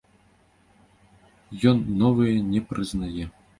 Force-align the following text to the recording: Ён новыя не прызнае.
Ён 1.73 1.77
новыя 2.01 2.37
не 2.51 2.65
прызнае. 2.73 3.25